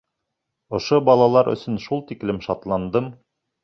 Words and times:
Ошо 0.77 0.99
балалар 1.11 1.53
өсөн 1.53 1.79
шул 1.87 2.05
тиклем 2.11 2.43
шатландым. 2.51 3.17